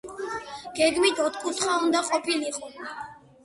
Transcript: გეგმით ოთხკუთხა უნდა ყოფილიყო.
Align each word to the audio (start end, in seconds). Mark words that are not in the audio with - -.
გეგმით 0.79 1.21
ოთხკუთხა 1.27 1.77
უნდა 1.85 2.05
ყოფილიყო. 2.11 2.75